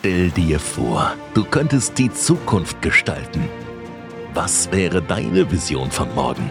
[0.00, 3.46] Stell dir vor, du könntest die Zukunft gestalten.
[4.32, 6.48] Was wäre deine Vision von morgen?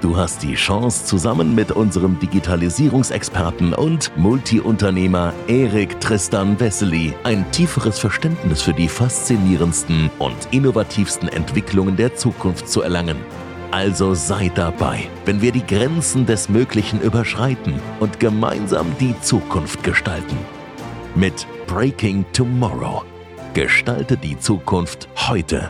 [0.00, 7.98] Du hast die Chance, zusammen mit unserem Digitalisierungsexperten und Multiunternehmer Erik Tristan Wessely ein tieferes
[7.98, 13.18] Verständnis für die faszinierendsten und innovativsten Entwicklungen der Zukunft zu erlangen.
[13.72, 20.38] Also sei dabei, wenn wir die Grenzen des Möglichen überschreiten und gemeinsam die Zukunft gestalten.
[21.14, 23.02] Mit Breaking Tomorrow.
[23.52, 25.68] Gestalte die Zukunft heute.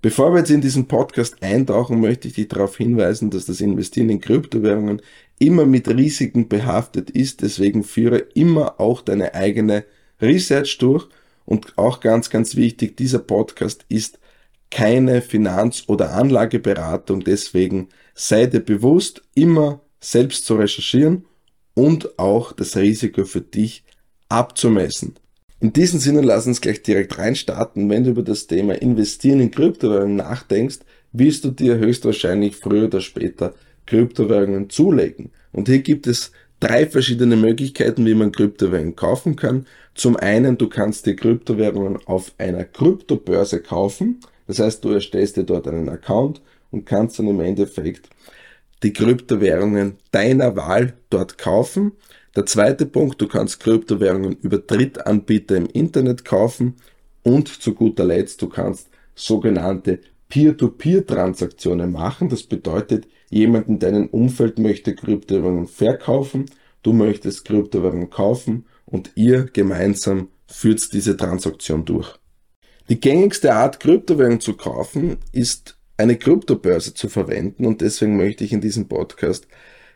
[0.00, 4.10] Bevor wir jetzt in diesen Podcast eintauchen, möchte ich dich darauf hinweisen, dass das Investieren
[4.10, 5.02] in Kryptowährungen
[5.38, 7.42] immer mit Risiken behaftet ist.
[7.42, 9.84] Deswegen führe immer auch deine eigene
[10.20, 11.06] Research durch.
[11.52, 14.18] Und auch ganz, ganz wichtig, dieser Podcast ist
[14.70, 17.24] keine Finanz- oder Anlageberatung.
[17.24, 21.26] Deswegen sei dir bewusst, immer selbst zu recherchieren
[21.74, 23.84] und auch das Risiko für dich
[24.30, 25.16] abzumessen.
[25.60, 27.90] In diesem Sinne lass uns gleich direkt reinstarten.
[27.90, 30.78] Wenn du über das Thema Investieren in Kryptowährungen nachdenkst,
[31.12, 33.52] wirst du dir höchstwahrscheinlich früher oder später
[33.84, 35.32] Kryptowährungen zulegen.
[35.52, 39.66] Und hier gibt es drei verschiedene Möglichkeiten, wie man Kryptowährungen kaufen kann.
[39.94, 44.20] Zum einen, du kannst dir Kryptowährungen auf einer Kryptobörse kaufen.
[44.46, 46.40] Das heißt, du erstellst dir dort einen Account
[46.70, 48.08] und kannst dann im Endeffekt
[48.84, 51.92] die Kryptowährungen deiner Wahl dort kaufen.
[52.36, 56.76] Der zweite Punkt, du kannst Kryptowährungen über Drittanbieter im Internet kaufen
[57.24, 62.28] und zu guter Letzt, du kannst sogenannte Peer-to-Peer-Transaktionen machen.
[62.28, 66.46] Das bedeutet, jemand in deinem Umfeld möchte Kryptowährungen verkaufen,
[66.82, 72.14] du möchtest Kryptowährungen kaufen und ihr gemeinsam führt diese Transaktion durch.
[72.88, 78.52] Die gängigste Art, Kryptowährungen zu kaufen, ist eine Kryptobörse zu verwenden und deswegen möchte ich
[78.52, 79.46] in diesem Podcast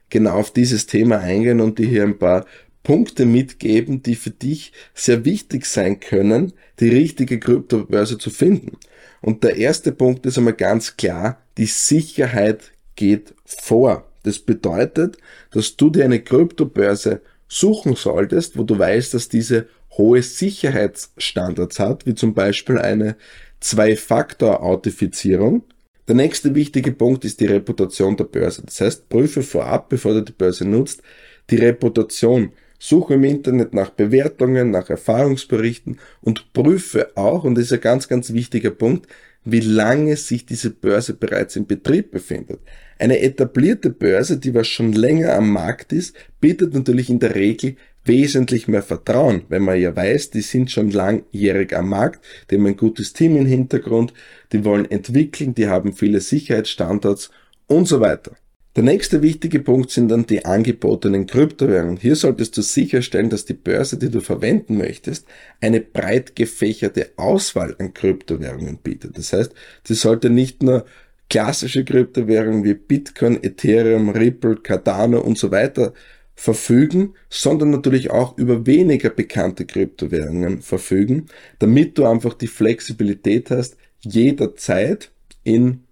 [0.09, 2.47] genau auf dieses Thema eingehen und dir hier ein paar
[2.83, 8.79] Punkte mitgeben, die für dich sehr wichtig sein können, die richtige Kryptobörse zu finden.
[9.21, 14.05] Und der erste Punkt ist einmal ganz klar, die Sicherheit geht vor.
[14.23, 15.19] Das bedeutet,
[15.53, 22.07] dass du dir eine Kryptobörse suchen solltest, wo du weißt, dass diese hohe Sicherheitsstandards hat,
[22.07, 23.17] wie zum Beispiel eine
[23.61, 25.63] Zwei-Faktor-Authentifizierung,
[26.09, 28.63] der nächste wichtige Punkt ist die Reputation der Börse.
[28.65, 31.03] Das heißt, prüfe vorab, bevor du die Börse nutzt,
[31.51, 32.53] die Reputation.
[32.79, 38.07] Suche im Internet nach Bewertungen, nach Erfahrungsberichten und prüfe auch, und das ist ein ganz,
[38.07, 39.09] ganz wichtiger Punkt,
[39.47, 42.61] wie lange sich diese Börse bereits in Betrieb befindet.
[42.99, 47.77] Eine etablierte Börse, die was schon länger am Markt ist, bietet natürlich in der Regel
[48.05, 52.67] wesentlich mehr Vertrauen, wenn man ja weiß, die sind schon langjährig am Markt, die haben
[52.67, 54.13] ein gutes Team im Hintergrund,
[54.53, 57.31] die wollen entwickeln, die haben viele Sicherheitsstandards
[57.67, 58.37] und so weiter.
[58.77, 61.97] Der nächste wichtige Punkt sind dann die angebotenen Kryptowährungen.
[61.97, 65.27] Hier solltest du sicherstellen, dass die Börse, die du verwenden möchtest,
[65.63, 69.17] eine breit gefächerte Auswahl an Kryptowährungen bietet.
[69.17, 70.85] Das heißt, sie sollte nicht nur
[71.31, 75.95] klassische Kryptowährungen wie Bitcoin, Ethereum, Ripple, Cardano und so weiter
[76.35, 81.29] verfügen, sondern natürlich auch über weniger bekannte Kryptowährungen verfügen,
[81.61, 85.11] damit du einfach die Flexibilität hast, jederzeit
[85.45, 85.85] in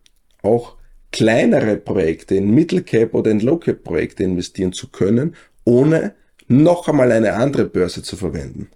[0.42, 0.76] auch
[1.14, 6.12] kleinere Projekte, in Middle Cap oder in Low Cap Projekte investieren zu können, ohne
[6.48, 8.69] noch einmal eine andere Börse zu verwenden.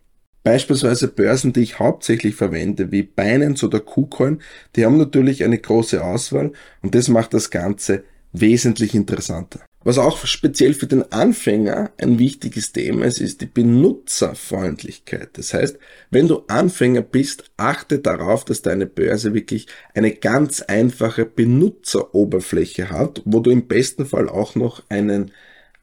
[0.44, 4.40] Beispielsweise Börsen, die ich hauptsächlich verwende, wie Binance oder KuCoin,
[4.76, 9.58] die haben natürlich eine große Auswahl und das macht das Ganze wesentlich interessanter.
[9.84, 15.30] Was auch speziell für den Anfänger ein wichtiges Thema ist, ist die Benutzerfreundlichkeit.
[15.34, 15.78] Das heißt,
[16.10, 23.22] wenn du Anfänger bist, achte darauf, dass deine Börse wirklich eine ganz einfache Benutzeroberfläche hat,
[23.24, 25.30] wo du im besten Fall auch noch einen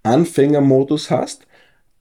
[0.03, 1.44] Anfängermodus hast,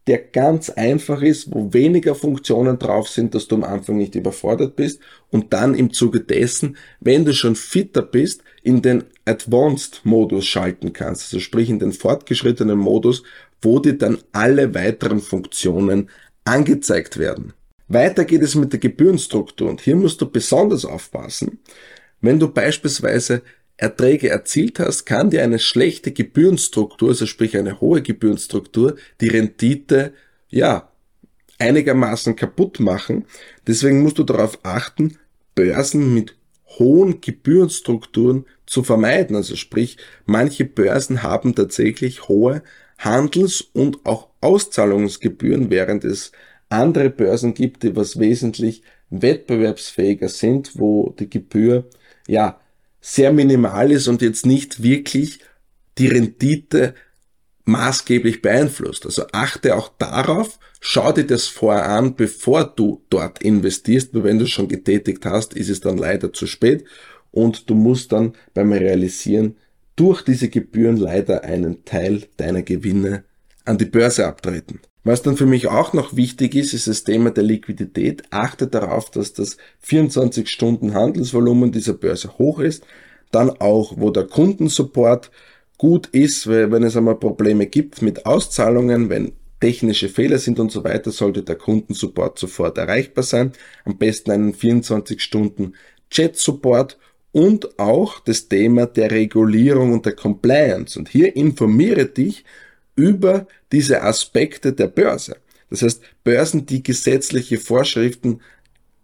[0.07, 4.77] der ganz einfach ist, wo weniger Funktionen drauf sind, dass du am Anfang nicht überfordert
[4.77, 10.93] bist und dann im Zuge dessen, wenn du schon fitter bist, in den Advanced-Modus schalten
[10.93, 13.23] kannst, also sprich in den fortgeschrittenen Modus,
[13.63, 16.11] wo dir dann alle weiteren Funktionen
[16.45, 17.55] angezeigt werden.
[17.89, 21.61] Weiter geht es mit der Gebührenstruktur und hier musst du besonders aufpassen,
[22.21, 23.43] Wenn du beispielsweise
[23.77, 30.13] Erträge erzielt hast, kann dir eine schlechte Gebührenstruktur, also sprich eine hohe Gebührenstruktur, die Rendite,
[30.49, 30.91] ja,
[31.59, 33.25] einigermaßen kaputt machen.
[33.67, 35.19] Deswegen musst du darauf achten,
[35.55, 36.37] Börsen mit
[36.79, 39.37] hohen Gebührenstrukturen zu vermeiden.
[39.37, 39.97] Also sprich,
[40.27, 42.63] manche Börsen haben tatsächlich hohe
[42.99, 46.33] Handels- und auch Auszahlungsgebühren, während es
[46.69, 51.89] andere Börsen gibt, die was wesentlich wettbewerbsfähiger sind, wo die Gebühr
[52.27, 52.61] ja
[53.07, 55.41] sehr minimal ist und jetzt nicht wirklich
[55.99, 56.95] die Rendite
[57.67, 59.05] maßgeblich beeinflusst.
[59.05, 64.39] Also achte auch darauf, schau dir das vorher an, bevor du dort investierst, weil wenn
[64.39, 66.85] du schon getätigt hast, ist es dann leider zu spät
[67.31, 69.59] und du musst dann beim Realisieren
[69.97, 73.25] durch diese Gebühren leider einen Teil deiner Gewinne
[73.67, 74.81] an die Börse abtreten.
[75.05, 78.23] Was dann für mich auch noch wichtig ist, ist das Thema der Liquidität.
[78.31, 82.87] Achte darauf, dass das 24 Stunden Handelsvolumen dieser Börse hoch ist.
[83.31, 85.31] Dann auch, wo der Kundensupport
[85.77, 90.85] gut ist, wenn es einmal Probleme gibt mit Auszahlungen, wenn technische Fehler sind und so
[90.85, 93.53] weiter, sollte der Kundensupport sofort erreichbar sein.
[93.85, 95.75] Am besten einen 24 Stunden
[96.11, 96.99] Chat-Support
[97.33, 100.99] und auch das Thema der Regulierung und der Compliance.
[100.99, 102.45] Und hier informiere dich
[102.97, 105.37] über diese Aspekte der Börse.
[105.71, 108.41] Das heißt, Börsen, die gesetzliche Vorschriften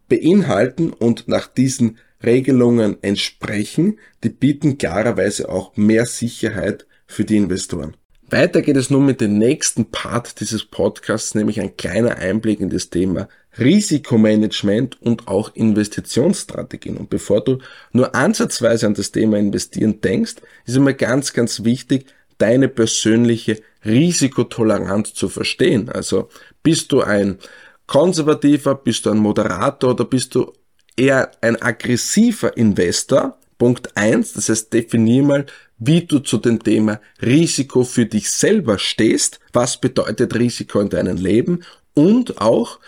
[0.09, 7.97] beinhalten und nach diesen Regelungen entsprechen, die bieten klarerweise auch mehr Sicherheit für die Investoren.
[8.29, 12.71] Weiter geht es nun mit dem nächsten Part dieses Podcasts, nämlich ein kleiner Einblick in
[12.71, 13.29] das Thema
[13.59, 16.97] Risikomanagement und auch Investitionsstrategien.
[16.97, 17.59] Und bevor du
[17.93, 22.07] nur ansatzweise an das Thema Investieren denkst, ist immer ganz, ganz wichtig,
[22.39, 25.89] deine persönliche Risikotoleranz zu verstehen.
[25.89, 26.29] Also
[26.63, 27.39] bist du ein
[27.87, 30.53] konservativer, bist du ein Moderator oder bist du
[30.97, 33.39] eher ein aggressiver Investor?
[33.59, 34.33] Punkt eins.
[34.33, 35.47] das heißt, definier mal,
[35.79, 39.39] wie du zu dem Thema Risiko für dich selber stehst.
[39.53, 41.63] Was bedeutet Risiko in deinem Leben?
[41.93, 42.79] Und auch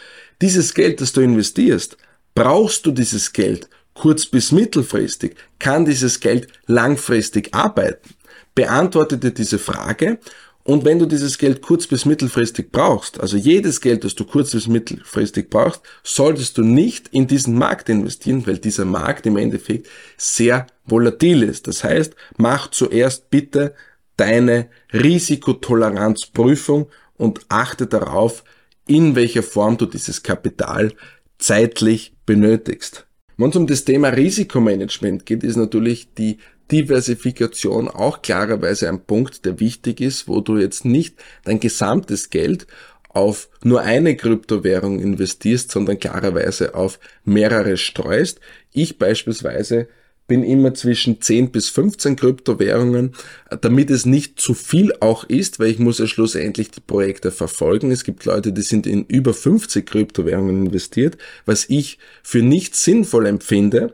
[0.41, 1.99] dieses Geld, das du investierst,
[2.35, 5.37] brauchst du dieses Geld kurz bis mittelfristig?
[5.59, 8.15] Kann dieses Geld langfristig arbeiten?
[8.55, 10.19] Beantworte dir diese Frage
[10.65, 14.53] und wenn du dieses Geld kurz bis mittelfristig brauchst, also jedes Geld, das du kurz
[14.53, 19.89] bis mittelfristig brauchst, solltest du nicht in diesen Markt investieren, weil dieser Markt im Endeffekt
[20.17, 21.67] sehr volatil ist.
[21.67, 23.75] Das heißt, mach zuerst bitte
[24.17, 28.45] deine Risikotoleranzprüfung und achte darauf,
[28.87, 30.93] in welcher Form du dieses Kapital
[31.39, 33.07] zeitlich benötigst.
[33.37, 36.39] Wenn es um das Thema Risikomanagement geht, ist natürlich die
[36.71, 42.67] Diversifikation auch klarerweise ein Punkt, der wichtig ist, wo du jetzt nicht dein gesamtes Geld
[43.11, 48.41] auf nur eine Kryptowährung investierst, sondern klarerweise auf mehrere streust.
[48.73, 49.89] Ich beispielsweise
[50.27, 53.13] bin immer zwischen 10 bis 15 Kryptowährungen,
[53.61, 57.91] damit es nicht zu viel auch ist, weil ich muss ja schlussendlich die Projekte verfolgen.
[57.91, 63.27] Es gibt Leute, die sind in über 50 Kryptowährungen investiert, was ich für nicht sinnvoll
[63.27, 63.93] empfinde,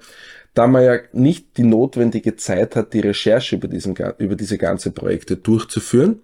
[0.55, 4.91] da man ja nicht die notwendige Zeit hat, die Recherche über, diesen, über diese ganze
[4.91, 6.21] Projekte durchzuführen.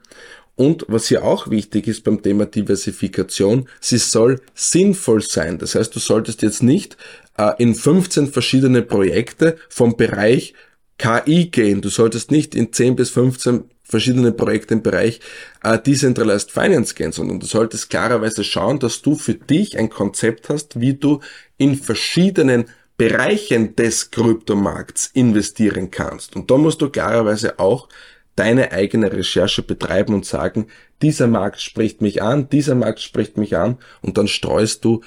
[0.57, 5.59] Und was hier auch wichtig ist beim Thema Diversifikation, sie soll sinnvoll sein.
[5.59, 6.97] Das heißt, du solltest jetzt nicht
[7.37, 10.55] äh, in 15 verschiedene Projekte vom Bereich
[10.99, 11.81] KI gehen.
[11.83, 15.21] Du solltest nicht in 10 bis 15 verschiedene Projekte im Bereich
[15.63, 20.49] äh, Decentralized Finance gehen, sondern du solltest klarerweise schauen, dass du für dich ein Konzept
[20.49, 21.21] hast, wie du
[21.59, 26.37] in verschiedenen Bereichen des Kryptomarkts investieren kannst.
[26.37, 27.89] Und da musst du klarerweise auch
[28.37, 30.67] deine eigene Recherche betreiben und sagen,
[31.03, 35.03] dieser Markt spricht mich an, dieser Markt spricht mich an und dann streust du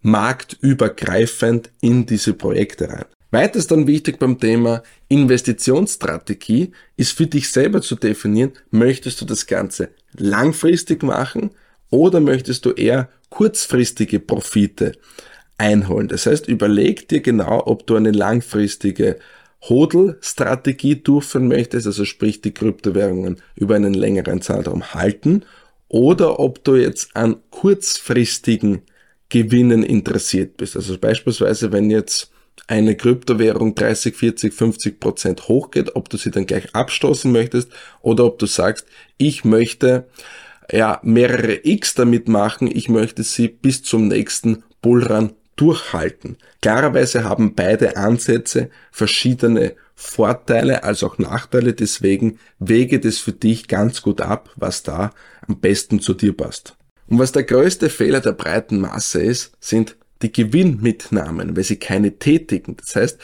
[0.00, 3.04] marktübergreifend in diese Projekte rein.
[3.30, 9.46] Weiters dann wichtig beim Thema Investitionsstrategie ist für dich selber zu definieren, möchtest du das
[9.46, 11.50] Ganze langfristig machen
[11.88, 14.92] oder möchtest du eher kurzfristige Profite
[15.56, 16.08] einholen.
[16.08, 19.18] Das heißt, überleg dir genau, ob du eine langfristige
[19.62, 25.44] Hodl-Strategie durchführen möchtest, also sprich die Kryptowährungen über einen längeren Zeitraum halten,
[25.88, 28.82] oder ob du jetzt an kurzfristigen
[29.28, 30.74] Gewinnen interessiert bist.
[30.74, 32.30] Also beispielsweise, wenn jetzt
[32.66, 38.24] eine Kryptowährung 30, 40, 50 Prozent hochgeht, ob du sie dann gleich abstoßen möchtest oder
[38.24, 40.06] ob du sagst, ich möchte
[40.70, 46.36] ja mehrere X damit machen, ich möchte sie bis zum nächsten Bullrun durchhalten.
[46.60, 54.02] Klarerweise haben beide Ansätze verschiedene Vorteile als auch Nachteile, deswegen wege das für dich ganz
[54.02, 55.12] gut ab, was da
[55.46, 56.76] am besten zu dir passt.
[57.08, 62.18] Und was der größte Fehler der breiten Masse ist, sind die Gewinnmitnahmen, weil sie keine
[62.18, 62.76] tätigen.
[62.76, 63.18] Das heißt,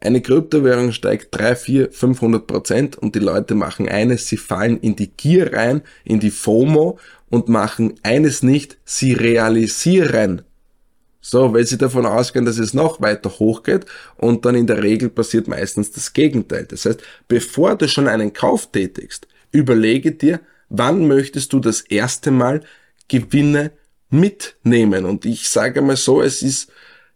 [0.00, 4.96] eine Kryptowährung steigt 3, 4, 500 Prozent und die Leute machen eines, sie fallen in
[4.96, 6.98] die Gier rein, in die FOMO
[7.30, 10.42] und machen eines nicht, sie realisieren
[11.28, 13.84] so, weil sie davon ausgehen, dass es noch weiter hochgeht
[14.16, 16.66] und dann in der Regel passiert meistens das Gegenteil.
[16.66, 22.30] Das heißt, bevor du schon einen Kauf tätigst, überlege dir, wann möchtest du das erste
[22.30, 22.60] Mal
[23.08, 23.72] Gewinne
[24.08, 25.04] mitnehmen.
[25.04, 26.70] Und ich sage mal so, es ist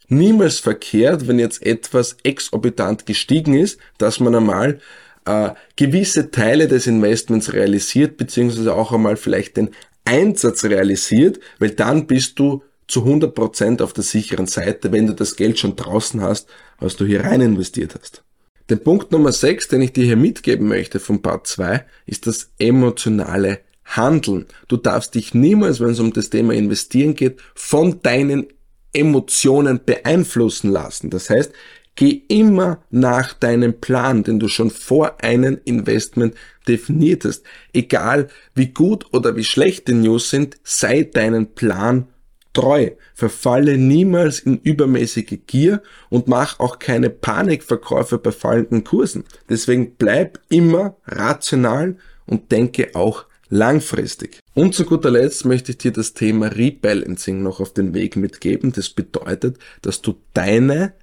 [0.09, 4.81] niemals verkehrt, wenn jetzt etwas exorbitant gestiegen ist, dass man einmal
[5.25, 9.71] äh, gewisse Teile des Investments realisiert, beziehungsweise auch einmal vielleicht den
[10.05, 15.37] Einsatz realisiert, weil dann bist du zu 100% auf der sicheren Seite, wenn du das
[15.37, 18.23] Geld schon draußen hast, was du hier rein investiert hast.
[18.69, 22.53] Der Punkt Nummer 6, den ich dir hier mitgeben möchte von Part 2, ist das
[22.59, 24.47] emotionale Handeln.
[24.69, 28.47] Du darfst dich niemals, wenn es um das Thema Investieren geht, von deinen
[28.93, 31.11] Emotionen beeinflussen lassen.
[31.11, 31.53] Das heißt,
[31.97, 36.35] geh immer nach deinem Plan, den du schon vor einem Investment
[36.69, 37.43] definiert hast.
[37.73, 42.07] Egal wie gut oder wie schlecht die News sind, sei deinen Plan
[42.53, 49.25] treu, verfalle niemals in übermäßige Gier und mach auch keine Panikverkäufe bei fallenden Kursen.
[49.49, 54.41] Deswegen bleib immer rational und denke auch langfristig.
[54.55, 58.73] Und zu guter Letzt möchte ich dir das Thema Rebalancing noch auf den Weg mitgeben.
[58.73, 60.95] Das bedeutet, dass du deine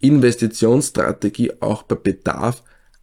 [0.00, 2.62] Investitionsstrategie auch bei Bedarf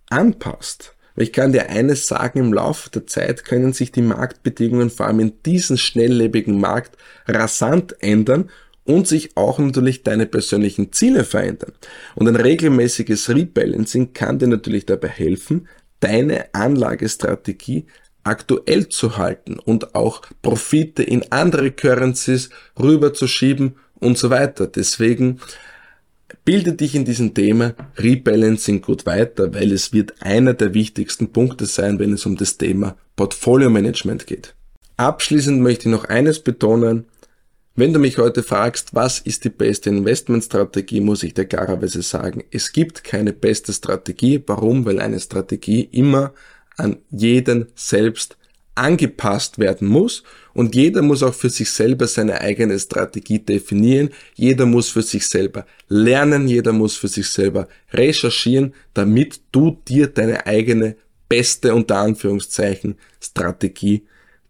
[0.10, 0.95] anpasst.
[1.18, 5.22] Ich kann dir eines sagen, im Laufe der Zeit können sich die Marktbedingungen vor allem
[5.22, 8.50] in diesem schnelllebigen Markt rasant ändern
[8.84, 11.72] und sich auch natürlich deine persönlichen Ziele verändern.
[12.16, 15.68] Und ein regelmäßiges Rebalancing kann dir natürlich dabei helfen,
[16.02, 17.86] deine Anlagestrategie
[18.24, 24.68] aktuell zu halten und auch Profite in andere Currencies rüberzuschieben und so weiter.
[24.68, 25.40] Deswegen
[26.44, 31.66] Bilde dich in diesem Thema Rebalancing gut weiter, weil es wird einer der wichtigsten Punkte
[31.66, 34.56] sein, wenn es um das Thema Portfolio Management geht.
[34.98, 37.06] Abschließend möchte ich noch eines betonen.
[37.76, 42.44] Wenn du mich heute fragst, was ist die beste Investmentstrategie, muss ich dir klarerweise sagen,
[42.50, 44.42] es gibt keine beste Strategie.
[44.48, 44.86] Warum?
[44.86, 46.34] Weil eine Strategie immer
[46.78, 48.38] an jeden selbst
[48.76, 54.66] angepasst werden muss und jeder muss auch für sich selber seine eigene Strategie definieren, jeder
[54.66, 60.46] muss für sich selber lernen, jeder muss für sich selber recherchieren, damit du dir deine
[60.46, 60.98] eigene
[61.30, 64.04] beste unter Anführungszeichen Strategie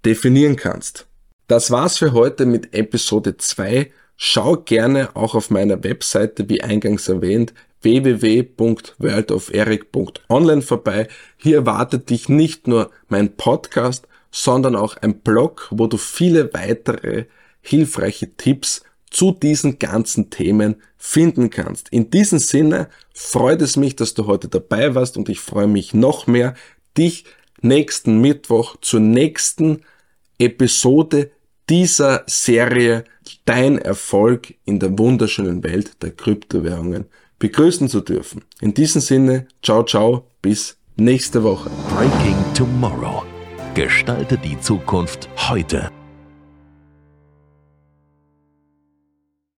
[0.03, 1.05] definieren kannst.
[1.47, 3.91] Das war's für heute mit Episode 2.
[4.17, 11.07] Schau gerne auch auf meiner Webseite, wie eingangs erwähnt, www.worldoferic.online vorbei.
[11.37, 17.25] Hier erwartet dich nicht nur mein Podcast, sondern auch ein Blog, wo du viele weitere
[17.61, 21.87] hilfreiche Tipps zu diesen ganzen Themen finden kannst.
[21.89, 25.93] In diesem Sinne freut es mich, dass du heute dabei warst und ich freue mich
[25.93, 26.53] noch mehr,
[26.97, 27.23] dich
[27.61, 29.83] nächsten Mittwoch zur nächsten
[30.37, 31.31] Episode
[31.69, 33.05] dieser Serie
[33.45, 37.05] Dein Erfolg in der wunderschönen Welt der Kryptowährungen
[37.39, 38.43] begrüßen zu dürfen.
[38.59, 41.69] In diesem Sinne, ciao, ciao, bis nächste Woche.
[41.89, 43.23] Breaking Tomorrow
[43.75, 45.91] Gestalte die Zukunft heute.